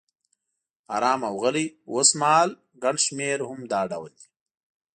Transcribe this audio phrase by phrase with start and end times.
[0.95, 2.49] آرام او غلی، اوسمهال
[2.83, 4.27] ګڼ شمېر هم دا ډول دي.